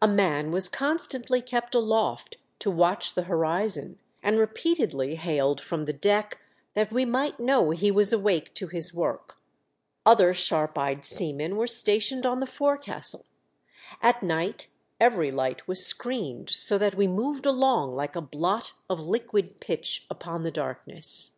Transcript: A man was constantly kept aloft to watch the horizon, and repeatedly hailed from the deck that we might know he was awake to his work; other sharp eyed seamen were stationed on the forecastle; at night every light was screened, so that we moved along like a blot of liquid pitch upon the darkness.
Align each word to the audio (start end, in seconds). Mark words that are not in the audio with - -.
A 0.00 0.06
man 0.06 0.52
was 0.52 0.68
constantly 0.68 1.42
kept 1.42 1.74
aloft 1.74 2.36
to 2.60 2.70
watch 2.70 3.14
the 3.14 3.24
horizon, 3.24 3.98
and 4.22 4.38
repeatedly 4.38 5.16
hailed 5.16 5.60
from 5.60 5.86
the 5.86 5.92
deck 5.92 6.38
that 6.74 6.92
we 6.92 7.04
might 7.04 7.40
know 7.40 7.70
he 7.70 7.90
was 7.90 8.12
awake 8.12 8.54
to 8.54 8.68
his 8.68 8.94
work; 8.94 9.40
other 10.04 10.32
sharp 10.32 10.78
eyed 10.78 11.04
seamen 11.04 11.56
were 11.56 11.66
stationed 11.66 12.24
on 12.24 12.38
the 12.38 12.46
forecastle; 12.46 13.26
at 14.00 14.22
night 14.22 14.68
every 15.00 15.32
light 15.32 15.66
was 15.66 15.84
screened, 15.84 16.48
so 16.48 16.78
that 16.78 16.94
we 16.94 17.08
moved 17.08 17.44
along 17.44 17.92
like 17.92 18.14
a 18.14 18.20
blot 18.20 18.72
of 18.88 19.00
liquid 19.00 19.58
pitch 19.58 20.06
upon 20.08 20.44
the 20.44 20.52
darkness. 20.52 21.32